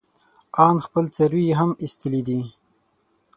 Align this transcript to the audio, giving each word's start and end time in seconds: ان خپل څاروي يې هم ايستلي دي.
ان 0.67 0.75
خپل 0.85 1.05
څاروي 1.15 1.43
يې 1.49 1.53
هم 1.59 1.71
ايستلي 1.83 2.21
دي. 2.27 2.39